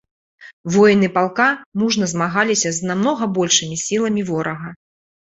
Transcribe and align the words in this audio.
Воіны 0.75 1.09
палка 1.17 1.47
мужна 1.83 2.09
змагаліся 2.15 2.69
з 2.81 2.91
намнога 2.91 3.23
большымі 3.39 3.75
сіламі 3.87 4.29
ворага. 4.35 4.79